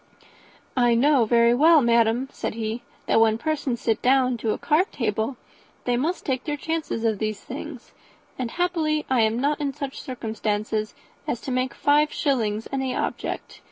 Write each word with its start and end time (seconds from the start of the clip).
"I 0.75 0.95
know 0.95 1.25
very 1.25 1.53
well, 1.53 1.79
madam," 1.79 2.27
said 2.31 2.55
he, 2.55 2.81
"that 3.05 3.19
when 3.21 3.37
persons 3.37 3.81
sit 3.81 4.01
down 4.01 4.35
to 4.37 4.49
a 4.49 4.57
card 4.57 4.91
table 4.91 5.37
they 5.83 5.95
must 5.95 6.25
take 6.25 6.43
their 6.43 6.57
chance 6.57 6.89
of 6.89 7.19
these 7.19 7.41
things, 7.41 7.91
and 8.35 8.49
happily 8.49 9.05
I 9.11 9.21
am 9.21 9.37
not 9.39 9.61
in 9.61 9.73
such 9.75 10.01
circumstances 10.01 10.95
as 11.27 11.39
to 11.41 11.51
make 11.51 11.75
five 11.75 12.11
shillings 12.11 12.67
any 12.73 12.95
object. 12.95 13.59